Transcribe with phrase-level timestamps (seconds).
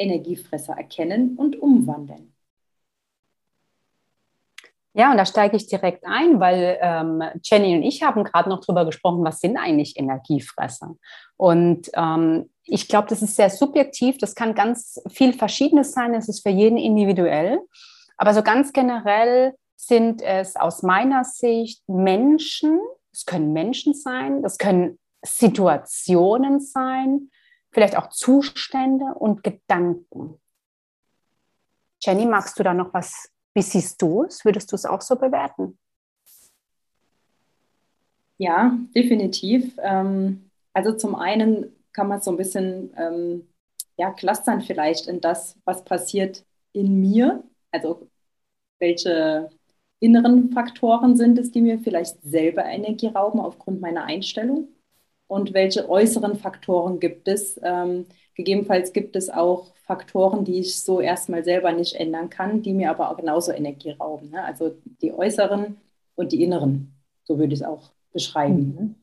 [0.00, 2.32] Energiefresser erkennen und umwandeln.
[4.92, 8.60] Ja, und da steige ich direkt ein, weil ähm, Jenny und ich haben gerade noch
[8.60, 10.96] drüber gesprochen, was sind eigentlich Energiefresser?
[11.36, 14.18] Und ähm, ich glaube, das ist sehr subjektiv.
[14.18, 16.12] Das kann ganz viel Verschiedenes sein.
[16.14, 17.60] Es ist für jeden individuell.
[18.16, 22.80] Aber so ganz generell sind es aus meiner Sicht Menschen.
[23.12, 24.42] Es können Menschen sein.
[24.42, 27.30] Das können Situationen sein
[27.70, 30.40] vielleicht auch Zustände und Gedanken.
[32.02, 33.30] Jenny, magst du da noch was?
[33.54, 34.44] Wie siehst du es?
[34.44, 35.78] Würdest du es auch so bewerten?
[38.38, 39.76] Ja, definitiv.
[39.82, 43.46] Ähm, also zum einen kann man so ein bisschen ähm,
[43.98, 47.44] ja, clustern vielleicht in das, was passiert in mir.
[47.70, 48.08] Also
[48.78, 49.50] welche
[49.98, 54.68] inneren Faktoren sind es, die mir vielleicht selber Energie rauben aufgrund meiner Einstellung
[55.30, 57.58] und welche äußeren Faktoren gibt es.
[57.62, 62.72] Ähm, gegebenenfalls gibt es auch Faktoren, die ich so erstmal selber nicht ändern kann, die
[62.72, 64.30] mir aber auch genauso Energie rauben.
[64.30, 64.42] Ne?
[64.42, 65.76] Also die äußeren
[66.16, 68.56] und die inneren, so würde ich es auch beschreiben.
[68.56, 68.94] Mhm.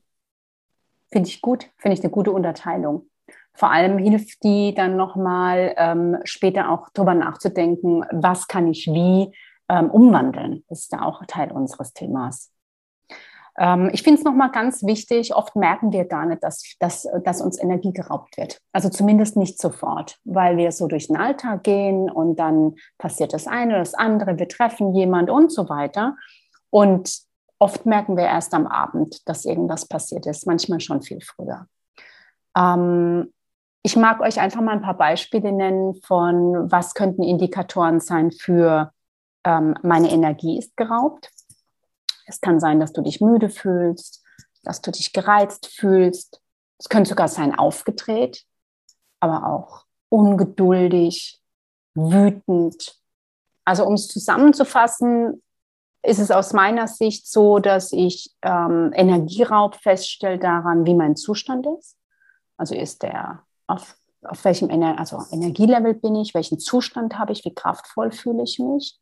[1.09, 3.09] Finde ich gut, finde ich eine gute Unterteilung.
[3.53, 9.33] Vor allem hilft die dann nochmal ähm, später auch darüber nachzudenken, was kann ich wie
[9.69, 10.65] ähm, umwandeln.
[10.67, 12.51] Das ist ja auch Teil unseres Themas.
[13.57, 17.41] Ähm, ich finde es nochmal ganz wichtig, oft merken wir gar nicht, dass, dass, dass
[17.41, 18.59] uns Energie geraubt wird.
[18.71, 23.47] Also zumindest nicht sofort, weil wir so durch den Alltag gehen und dann passiert das
[23.47, 26.15] eine oder das andere, wir treffen jemand und so weiter.
[26.69, 27.17] Und
[27.59, 31.65] oft merken wir erst am Abend, dass irgendwas passiert ist, manchmal schon viel früher.
[32.55, 33.33] Ähm,
[33.83, 38.91] ich mag euch einfach mal ein paar Beispiele nennen von, was könnten Indikatoren sein für
[39.45, 41.31] ähm, meine Energie ist geraubt.
[42.27, 44.23] Es kann sein, dass du dich müde fühlst,
[44.63, 46.41] dass du dich gereizt fühlst.
[46.77, 48.45] Es könnte sogar sein aufgedreht,
[49.19, 51.41] aber auch ungeduldig,
[51.95, 52.99] wütend.
[53.65, 55.41] Also um es zusammenzufassen,
[56.03, 61.65] ist es aus meiner Sicht so, dass ich ähm, Energieraub feststelle daran, wie mein Zustand
[61.79, 61.97] ist.
[62.55, 67.43] Also ist der auf, auf welchem Ener also Energielevel bin ich, welchen Zustand habe ich,
[67.45, 68.99] wie kraftvoll fühle ich mich.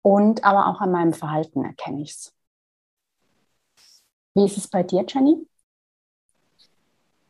[0.00, 2.34] Und aber auch an meinem Verhalten erkenne ich es.
[4.34, 5.46] Wie ist es bei dir, Jenny?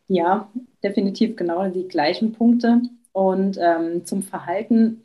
[0.09, 0.51] Ja,
[0.83, 2.83] definitiv genau die gleichen Punkte.
[3.13, 5.03] Und ähm, zum Verhalten,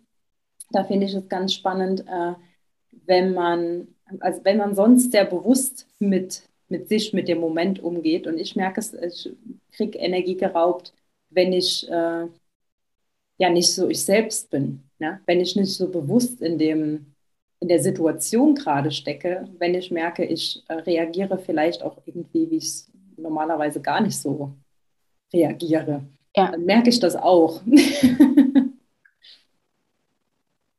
[0.72, 2.34] da finde ich es ganz spannend, äh,
[3.06, 3.88] wenn man,
[4.19, 8.28] also wenn man sonst sehr bewusst mit, mit sich, mit dem Moment umgeht.
[8.28, 9.31] Und ich merke es, ich
[9.72, 10.94] kriege Energie geraubt,
[11.29, 12.28] wenn ich äh,
[13.38, 14.84] ja nicht so ich selbst bin.
[15.00, 15.22] Ne?
[15.25, 17.14] Wenn ich nicht so bewusst in dem
[17.59, 22.57] in der Situation gerade stecke, wenn ich merke, ich äh, reagiere vielleicht auch irgendwie, wie
[22.57, 22.84] ich
[23.18, 24.53] normalerweise gar nicht so
[25.34, 26.03] reagiere.
[26.35, 26.51] Ja.
[26.51, 27.62] Dann merke ich das auch.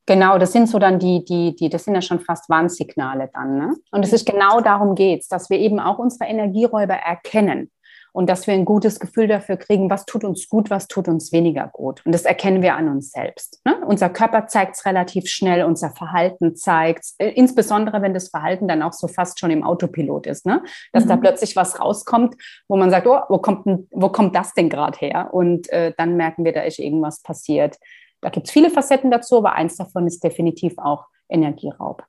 [0.09, 3.59] Genau, das sind so dann die, die, die, das sind ja schon fast Warnsignale dann.
[3.59, 3.77] Ne?
[3.91, 7.71] Und es ist genau darum geht dass wir eben auch unsere Energieräuber erkennen
[8.19, 11.31] und dass wir ein gutes Gefühl dafür kriegen, was tut uns gut, was tut uns
[11.31, 12.05] weniger gut.
[12.05, 13.61] Und das erkennen wir an uns selbst.
[13.65, 13.81] Ne?
[13.87, 18.67] Unser Körper zeigt es relativ schnell, unser Verhalten zeigt es, äh, insbesondere wenn das Verhalten
[18.67, 20.65] dann auch so fast schon im Autopilot ist, ne?
[20.93, 21.11] dass mhm.
[21.11, 22.35] da plötzlich was rauskommt,
[22.67, 25.29] wo man sagt, oh, wo kommt, wo kommt das denn gerade her?
[25.31, 27.79] Und äh, dann merken wir, da ist irgendwas passiert.
[28.21, 32.03] Da gibt es viele Facetten dazu, aber eins davon ist definitiv auch Energieraub.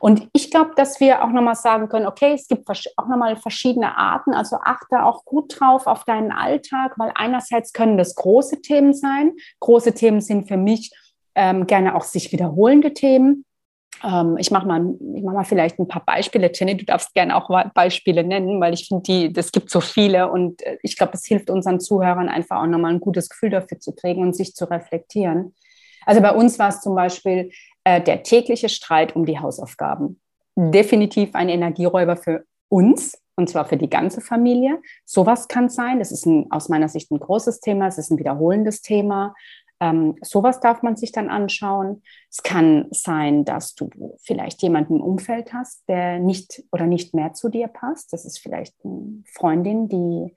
[0.00, 3.96] Und ich glaube, dass wir auch nochmal sagen können, okay, es gibt auch nochmal verschiedene
[3.96, 8.94] Arten, also achte auch gut drauf auf deinen Alltag, weil einerseits können das große Themen
[8.94, 9.32] sein.
[9.60, 10.90] Große Themen sind für mich
[11.34, 13.44] ähm, gerne auch sich wiederholende Themen.
[14.02, 16.50] Ähm, ich mache mal, mach mal vielleicht ein paar Beispiele.
[16.52, 20.62] Jenny, du darfst gerne auch Beispiele nennen, weil ich finde, das gibt so viele und
[20.62, 23.94] äh, ich glaube, es hilft unseren Zuhörern einfach auch nochmal ein gutes Gefühl dafür zu
[23.94, 25.54] kriegen und sich zu reflektieren.
[26.04, 27.50] Also bei uns war es zum Beispiel
[27.84, 30.20] äh, der tägliche Streit um die Hausaufgaben.
[30.56, 34.80] Definitiv ein Energieräuber für uns und zwar für die ganze Familie.
[35.04, 35.98] Sowas kann sein.
[35.98, 37.86] Das ist ein, aus meiner Sicht ein großes Thema.
[37.86, 39.34] Es ist ein wiederholendes Thema.
[39.80, 42.02] Ähm, sowas darf man sich dann anschauen.
[42.30, 43.90] Es kann sein, dass du
[44.22, 48.12] vielleicht jemanden im Umfeld hast, der nicht oder nicht mehr zu dir passt.
[48.12, 50.36] Das ist vielleicht eine Freundin, die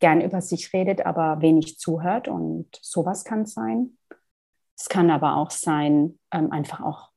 [0.00, 2.28] gern über sich redet, aber wenig zuhört.
[2.28, 3.96] Und sowas kann sein.
[4.78, 7.10] Es kann aber auch sein, ähm, einfach auch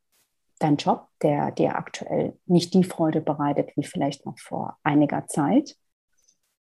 [0.60, 5.75] dein Job, der dir aktuell nicht die Freude bereitet wie vielleicht noch vor einiger Zeit.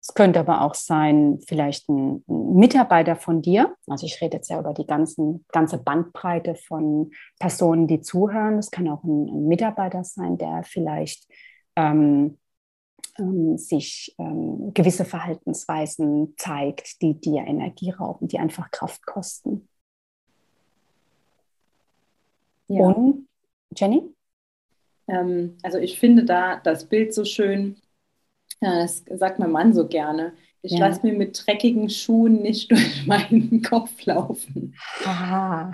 [0.00, 3.76] Es könnte aber auch sein, vielleicht ein, Mitarbeiter von dir.
[3.87, 8.58] Also ich rede jetzt ja über die ganzen, ganze Bandbreite von Personen, die zuhören.
[8.58, 11.29] Es kann auch ein, Mitarbeiter sein, der vielleicht
[11.76, 12.38] ähm,
[13.19, 19.67] ähm, sich ähm, gewisse Verhaltensweisen zeigt, die dir Energie rauben, die einfach Kraft kosten.
[22.68, 22.86] Ja.
[22.86, 23.26] Und
[23.76, 24.02] Jenny?
[25.08, 27.76] Ähm, also ich finde da das Bild so schön,
[28.60, 30.32] das sagt mein Mann so gerne.
[30.60, 30.80] Ich ja.
[30.80, 34.74] lasse mir mit dreckigen Schuhen nicht durch meinen Kopf laufen.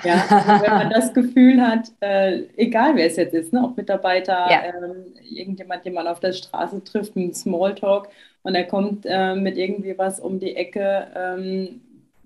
[0.04, 3.76] Ja, also wenn man das Gefühl hat, äh, egal wer es jetzt ist, ne, ob
[3.76, 4.62] Mitarbeiter, ja.
[4.64, 8.08] ähm, irgendjemand, den man auf der Straße trifft, ein Smalltalk
[8.42, 11.80] und er kommt äh, mit irgendwie was um die Ecke, ähm,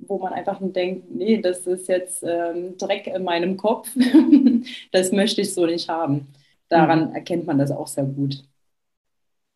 [0.06, 3.88] wo man einfach denkt, nee, das ist jetzt ähm, Dreck in meinem Kopf,
[4.92, 6.28] das möchte ich so nicht haben.
[6.68, 7.14] Daran mhm.
[7.14, 8.42] erkennt man das auch sehr gut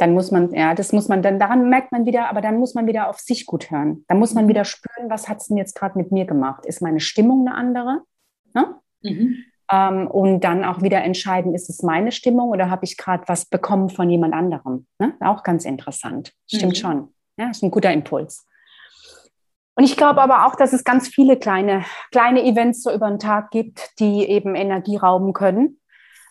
[0.03, 2.75] dann muss man, ja, das muss man, dann daran merkt man wieder, aber dann muss
[2.75, 4.05] man wieder auf sich gut hören.
[4.09, 4.49] Dann muss man mhm.
[4.49, 6.67] wieder spüren, was hat es denn jetzt gerade mit mir gemacht?
[6.67, 8.03] Ist meine Stimmung eine andere?
[8.53, 8.75] Ne?
[9.03, 9.37] Mhm.
[9.71, 13.45] Ähm, und dann auch wieder entscheiden, ist es meine Stimmung oder habe ich gerade was
[13.45, 14.87] bekommen von jemand anderem?
[14.99, 15.15] Ne?
[15.21, 16.33] Auch ganz interessant.
[16.53, 16.77] Stimmt mhm.
[16.77, 17.09] schon.
[17.37, 18.45] Ja, ist ein guter Impuls.
[19.75, 23.19] Und ich glaube aber auch, dass es ganz viele kleine, kleine Events so über den
[23.19, 25.79] Tag gibt, die eben Energie rauben können.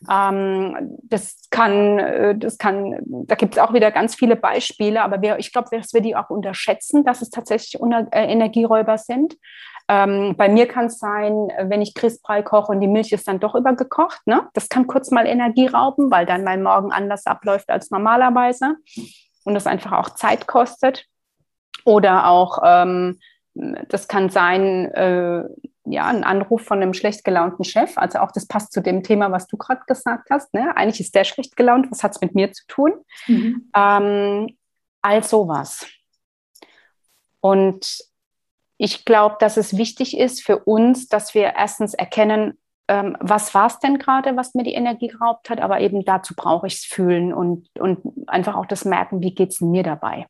[0.10, 5.22] Ähm, das kann, äh, das kann, da gibt es auch wieder ganz viele Beispiele, aber
[5.22, 9.38] wir, ich glaube, dass wir die auch unterschätzen, dass es tatsächlich äh, Energieräuber sind.
[9.88, 11.34] Ähm, bei mir kann es sein,
[11.64, 14.26] wenn ich Christbrei koche und die Milch ist dann doch übergekocht.
[14.26, 14.48] Ne?
[14.54, 18.78] Das kann kurz mal Energie rauben, weil dann mein Morgen anders abläuft als normalerweise
[19.44, 21.06] und das einfach auch Zeit kostet.
[21.84, 23.20] Oder auch, ähm,
[23.54, 25.44] das kann sein, äh,
[25.86, 27.98] ja, ein Anruf von einem schlecht gelaunten Chef.
[27.98, 30.54] Also auch das passt zu dem Thema, was du gerade gesagt hast.
[30.54, 30.76] Ne?
[30.76, 31.92] Eigentlich ist der schlecht gelaunt.
[31.92, 32.94] Was hat es mit mir zu tun?
[33.28, 33.70] Mhm.
[33.76, 34.58] Ähm,
[35.02, 35.86] all sowas.
[37.42, 37.98] Und
[38.78, 42.58] ich glaube, dass es wichtig ist für uns, dass wir erstens erkennen,
[42.88, 46.36] ähm, was war es denn gerade, was mir die Energie geraubt hat, aber eben dazu
[46.36, 50.28] brauche ich es fühlen und, und einfach auch das merken, wie geht es mir dabei.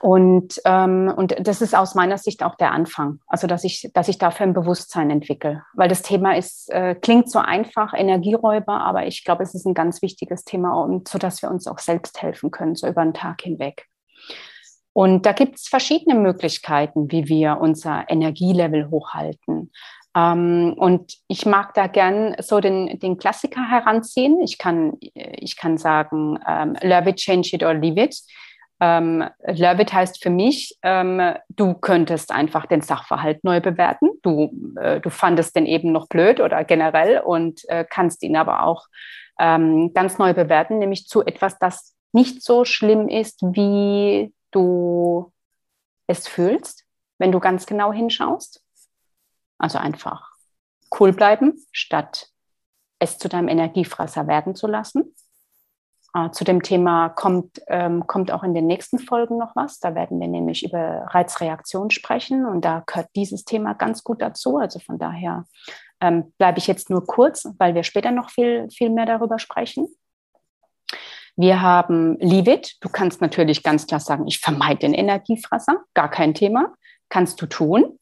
[0.00, 4.08] Und, ähm, und das ist aus meiner Sicht auch der Anfang, also dass ich, dass
[4.08, 5.62] ich dafür ein Bewusstsein entwickle.
[5.74, 9.74] Weil das Thema ist, äh, klingt so einfach, Energieräuber, aber ich glaube, es ist ein
[9.74, 13.86] ganz wichtiges Thema, sodass wir uns auch selbst helfen können, so über den Tag hinweg.
[14.92, 19.70] Und da gibt es verschiedene Möglichkeiten, wie wir unser Energielevel hochhalten.
[20.16, 24.40] Ähm, und ich mag da gern so den, den Klassiker heranziehen.
[24.40, 28.18] Ich kann, ich kann sagen, ähm, love it, change it or leave it.
[28.78, 34.10] Ähm, Love it heißt für mich, ähm, du könntest einfach den Sachverhalt neu bewerten.
[34.22, 38.64] Du, äh, du fandest den eben noch blöd oder generell und äh, kannst ihn aber
[38.64, 38.86] auch
[39.38, 45.32] ähm, ganz neu bewerten, nämlich zu etwas, das nicht so schlimm ist, wie du
[46.06, 46.84] es fühlst,
[47.18, 48.62] wenn du ganz genau hinschaust.
[49.58, 50.32] Also einfach
[50.98, 52.28] cool bleiben, statt
[52.98, 55.14] es zu deinem Energiefresser werden zu lassen.
[56.16, 59.80] Äh, zu dem Thema kommt, ähm, kommt auch in den nächsten Folgen noch was.
[59.80, 64.56] Da werden wir nämlich über Reizreaktion sprechen und da gehört dieses Thema ganz gut dazu.
[64.56, 65.44] Also von daher
[66.00, 69.88] ähm, bleibe ich jetzt nur kurz, weil wir später noch viel, viel mehr darüber sprechen.
[71.36, 72.76] Wir haben It.
[72.80, 76.72] Du kannst natürlich ganz klar sagen, ich vermeide den Energiefresser, gar kein Thema.
[77.10, 77.98] Kannst du tun.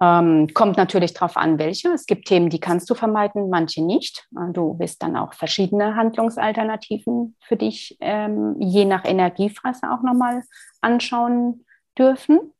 [0.00, 1.88] Ähm, kommt natürlich darauf an, welche.
[1.88, 4.26] Es gibt Themen, die kannst du vermeiden, manche nicht.
[4.36, 10.42] Äh, du wirst dann auch verschiedene Handlungsalternativen für dich ähm, je nach Energiefresse auch nochmal
[10.80, 11.64] anschauen
[11.98, 12.52] dürfen.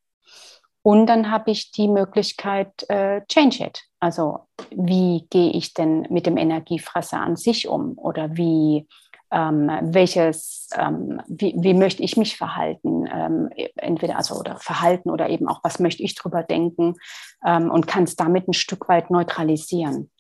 [0.83, 3.83] Und dann habe ich die Möglichkeit äh, Change It.
[4.01, 4.41] Also
[4.71, 8.89] wie gehe ich denn mit dem Energiefresser an sich um oder wie
[9.31, 15.29] ähm, welches, ähm, wie, wie möchte ich mich verhalten, ähm, entweder also oder verhalten oder
[15.29, 16.97] eben auch, was möchte ich drüber denken
[17.45, 20.11] ähm, und kann es damit ein Stück weit neutralisieren.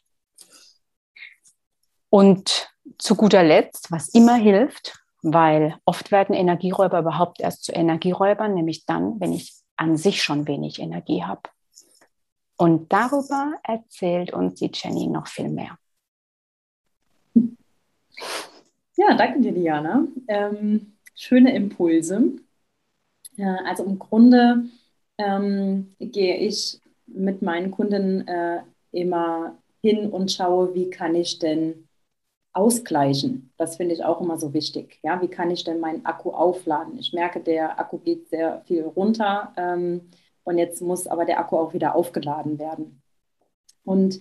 [2.10, 8.54] Und zu guter Letzt, was immer hilft, weil oft werden Energieräuber überhaupt erst zu Energieräubern,
[8.54, 11.42] nämlich dann, wenn ich an sich schon wenig Energie habe.
[12.56, 15.78] Und darüber erzählt uns die Jenny noch viel mehr.
[19.08, 20.06] Ja, danke dir, Diana.
[20.28, 22.32] Ähm, schöne Impulse.
[23.36, 24.64] Ja, also im Grunde
[25.18, 28.62] ähm, gehe ich mit meinen Kunden äh,
[28.92, 31.88] immer hin und schaue, wie kann ich denn
[32.52, 33.52] ausgleichen.
[33.58, 35.00] Das finde ich auch immer so wichtig.
[35.02, 36.98] Ja, wie kann ich denn meinen Akku aufladen?
[36.98, 39.54] Ich merke, der Akku geht sehr viel runter.
[39.56, 40.10] Ähm,
[40.44, 43.02] Und jetzt muss aber der Akku auch wieder aufgeladen werden.
[43.84, 44.20] Und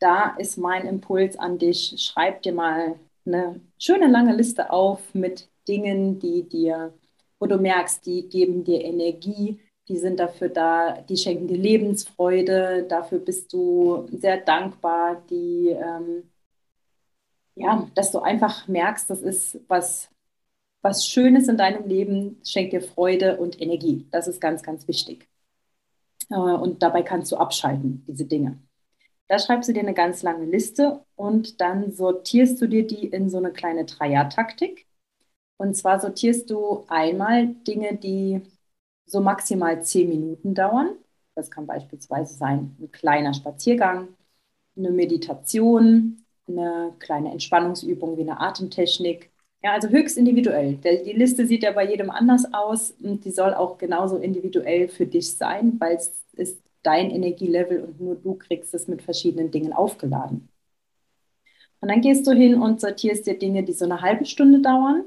[0.00, 5.48] da ist mein Impuls an dich, schreib dir mal eine schöne lange Liste auf mit
[5.68, 6.92] Dingen, die dir,
[7.38, 12.84] wo du merkst, die geben dir Energie, die sind dafür da, die schenken dir Lebensfreude,
[12.88, 16.30] dafür bist du sehr dankbar, die, ähm,
[17.54, 20.10] ja, dass du einfach merkst, das ist was,
[20.82, 24.06] was Schönes in deinem Leben, schenkt dir Freude und Energie.
[24.10, 25.28] Das ist ganz, ganz wichtig.
[26.30, 28.58] Äh, und dabei kannst du abschalten, diese Dinge.
[29.28, 33.28] Da schreibst du dir eine ganz lange Liste und dann sortierst du dir die in
[33.28, 34.86] so eine kleine Dreier-Taktik.
[35.58, 38.42] Und zwar sortierst du einmal Dinge, die
[39.06, 40.90] so maximal zehn Minuten dauern.
[41.34, 44.08] Das kann beispielsweise sein ein kleiner Spaziergang,
[44.76, 49.30] eine Meditation, eine kleine Entspannungsübung wie eine Atemtechnik.
[49.62, 50.76] Ja, also höchst individuell.
[50.76, 55.06] Die Liste sieht ja bei jedem anders aus und die soll auch genauso individuell für
[55.06, 59.74] dich sein, weil es ist dein Energielevel und nur du kriegst es mit verschiedenen Dingen
[59.74, 60.48] aufgeladen.
[61.80, 65.04] Und dann gehst du hin und sortierst dir Dinge, die so eine halbe Stunde dauern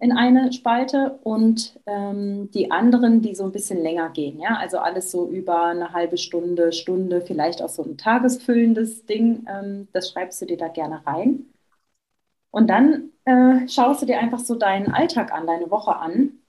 [0.00, 4.40] in eine Spalte und ähm, die anderen, die so ein bisschen länger gehen.
[4.40, 4.56] Ja?
[4.56, 9.46] Also alles so über eine halbe Stunde, Stunde, vielleicht auch so ein tagesfüllendes Ding.
[9.48, 11.46] Ähm, das schreibst du dir da gerne rein.
[12.50, 16.41] Und dann äh, schaust du dir einfach so deinen Alltag an, deine Woche an.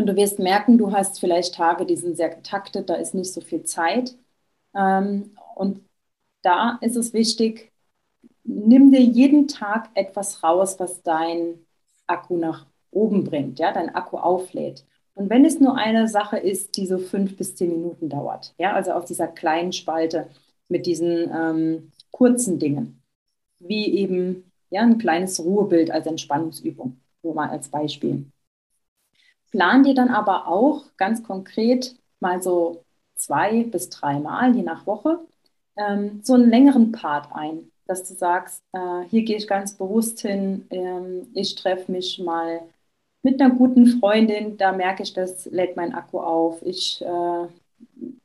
[0.00, 3.34] Und du wirst merken, du hast vielleicht Tage, die sind sehr getaktet, da ist nicht
[3.34, 4.16] so viel Zeit.
[4.74, 5.82] Ähm, und
[6.42, 7.70] da ist es wichtig,
[8.44, 11.66] nimm dir jeden Tag etwas raus, was dein
[12.06, 14.86] Akku nach oben bringt, ja, dein Akku auflädt.
[15.14, 18.72] Und wenn es nur eine Sache ist, die so fünf bis zehn Minuten dauert, ja,
[18.72, 20.30] also auf dieser kleinen Spalte
[20.68, 23.02] mit diesen ähm, kurzen Dingen,
[23.58, 28.24] wie eben ja, ein kleines Ruhebild als Entspannungsübung, nur mal als Beispiel.
[29.50, 32.84] Plan dir dann aber auch ganz konkret mal so
[33.16, 35.20] zwei bis drei Mal, je nach Woche,
[35.76, 40.20] ähm, so einen längeren Part ein, dass du sagst, äh, hier gehe ich ganz bewusst
[40.20, 42.60] hin, ähm, ich treffe mich mal
[43.22, 46.62] mit einer guten Freundin, da merke ich, das lädt mein Akku auf.
[46.62, 47.46] Ich äh,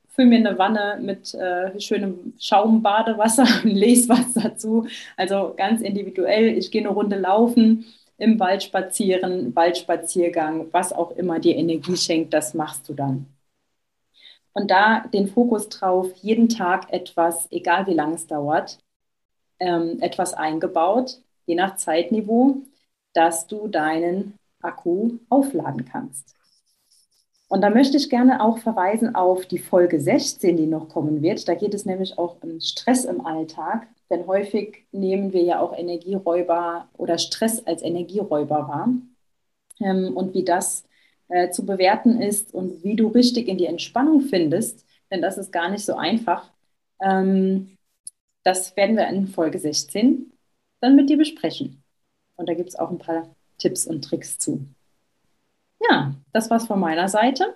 [0.10, 4.88] fülle mir eine Wanne mit äh, schönem Schaumbadewasser und lese was dazu.
[5.18, 6.58] Also ganz individuell.
[6.58, 7.86] Ich gehe eine Runde laufen,
[8.18, 13.28] im Wald spazieren, Waldspaziergang, was auch immer dir Energie schenkt, das machst du dann.
[14.54, 18.80] Und da den Fokus drauf, jeden Tag etwas, egal wie lange es dauert,
[19.60, 22.64] ähm, etwas eingebaut, je nach Zeitniveau,
[23.14, 26.36] dass du deinen Akku aufladen kannst.
[27.48, 31.48] Und da möchte ich gerne auch verweisen auf die Folge 16, die noch kommen wird.
[31.48, 35.78] Da geht es nämlich auch um Stress im Alltag, denn häufig nehmen wir ja auch
[35.78, 38.90] Energieräuber oder Stress als Energieräuber wahr.
[39.80, 40.86] Ähm, und wie das
[41.30, 45.52] äh, zu bewerten ist und wie du richtig in die Entspannung findest, denn das ist
[45.52, 46.52] gar nicht so einfach.
[47.02, 47.78] Ähm,
[48.44, 50.32] das werden wir in Folge 16
[50.82, 51.84] dann mit dir besprechen.
[52.36, 54.66] Und da gibt es auch ein paar Tipps und Tricks zu.
[55.90, 57.56] Ja, das war's von meiner Seite.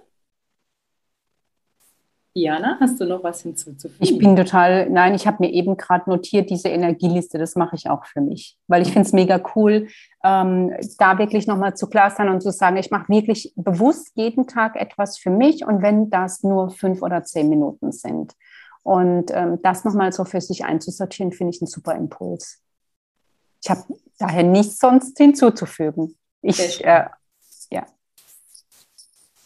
[2.39, 3.97] Diana, hast du noch was hinzuzufügen?
[3.99, 7.89] Ich bin total, nein, ich habe mir eben gerade notiert, diese Energieliste, das mache ich
[7.89, 9.87] auch für mich, weil ich finde es mega cool,
[10.23, 14.47] ähm, da wirklich nochmal zu klar sein und zu sagen, ich mache wirklich bewusst jeden
[14.47, 18.33] Tag etwas für mich und wenn das nur fünf oder zehn Minuten sind.
[18.83, 22.61] Und ähm, das nochmal so für sich einzusortieren, finde ich einen super Impuls.
[23.61, 23.83] Ich habe
[24.17, 26.17] daher nichts sonst hinzuzufügen.
[26.41, 27.05] Ich, äh,
[27.69, 27.85] ja.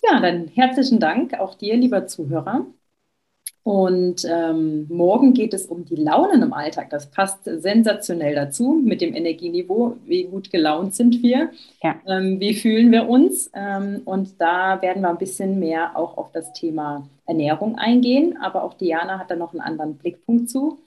[0.03, 2.67] Ja, dann herzlichen Dank auch dir, lieber Zuhörer.
[3.63, 6.89] Und ähm, morgen geht es um die Launen im Alltag.
[6.89, 9.95] Das passt sensationell dazu mit dem Energieniveau.
[10.05, 11.49] Wie gut gelaunt sind wir?
[11.81, 11.95] Ja.
[12.05, 13.49] Ähm, wie fühlen wir uns?
[13.53, 18.37] Ähm, und da werden wir ein bisschen mehr auch auf das Thema Ernährung eingehen.
[18.41, 20.79] Aber auch Diana hat da noch einen anderen Blickpunkt zu,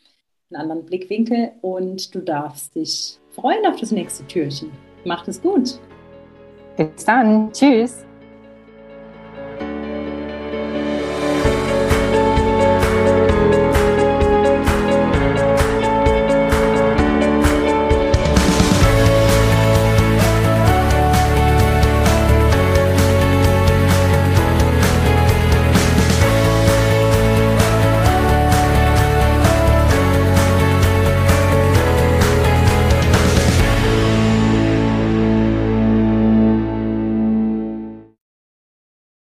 [0.51, 1.53] einen anderen Blickwinkel.
[1.63, 4.71] Und du darfst dich freuen auf das nächste Türchen.
[5.07, 5.81] Macht es gut.
[6.77, 7.51] Bis dann.
[7.53, 8.06] Tschüss.